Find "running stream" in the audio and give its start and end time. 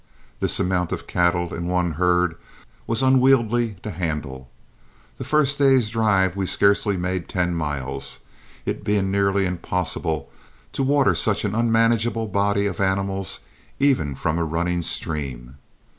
14.43-15.57